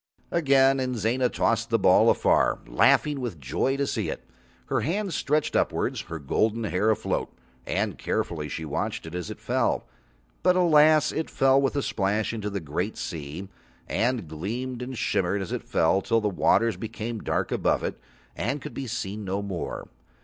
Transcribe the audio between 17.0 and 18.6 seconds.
dark above it and